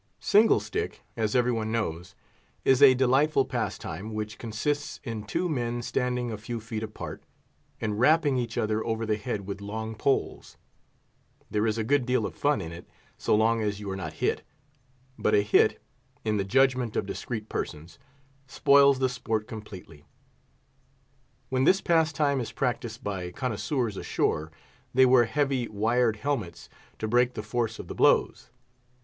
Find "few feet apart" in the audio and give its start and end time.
6.39-7.21